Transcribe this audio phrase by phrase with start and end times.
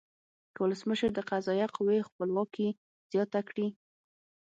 [0.53, 2.67] که ولسمشر د قضایه قوې خپلواکي
[3.11, 3.67] زیانه کړي.